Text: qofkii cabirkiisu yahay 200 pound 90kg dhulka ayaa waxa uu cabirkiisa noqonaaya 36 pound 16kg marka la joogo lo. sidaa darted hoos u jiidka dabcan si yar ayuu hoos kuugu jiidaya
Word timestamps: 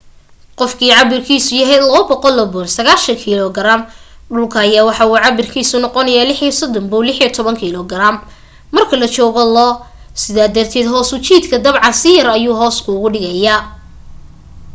qofkii 0.59 0.93
cabirkiisu 0.97 1.51
yahay 1.59 1.79
200 1.97 2.15
pound 2.23 2.39
90kg 2.77 3.57
dhulka 4.33 4.57
ayaa 4.65 4.85
waxa 4.89 5.03
uu 5.11 5.23
cabirkiisa 5.25 5.75
noqonaaya 5.83 6.23
36 6.31 6.91
pound 6.91 7.17
16kg 7.37 7.93
marka 8.75 8.95
la 9.01 9.07
joogo 9.15 9.43
lo. 9.55 9.69
sidaa 10.21 10.53
darted 10.55 10.87
hoos 10.93 11.09
u 11.15 11.17
jiidka 11.25 11.55
dabcan 11.65 11.93
si 12.01 12.09
yar 12.17 12.27
ayuu 12.37 12.55
hoos 12.61 12.77
kuugu 12.85 13.07
jiidaya 13.15 13.55